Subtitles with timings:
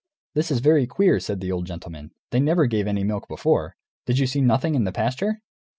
[0.33, 3.75] "This is very queer," said the old gentleman; "they never gave any milk before.
[4.07, 5.43] Did you see nothing in the pasture?"